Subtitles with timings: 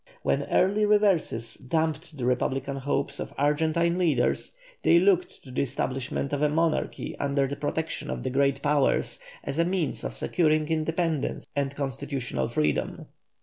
[0.23, 6.33] When early reverses damped the republican hopes of Argentine leaders, they looked to the establishment
[6.33, 10.69] of a monarchy under the protection of the Great Powers as a means of securing
[10.69, 13.09] independence and constitutional freedom.